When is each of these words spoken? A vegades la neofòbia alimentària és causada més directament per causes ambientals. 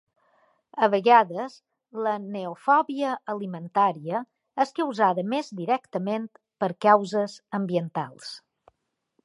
A 0.85 0.87
vegades 0.93 1.57
la 2.07 2.13
neofòbia 2.37 3.11
alimentària 3.35 4.21
és 4.67 4.73
causada 4.81 5.27
més 5.35 5.53
directament 5.63 6.27
per 6.65 6.71
causes 6.87 7.37
ambientals. 7.61 8.37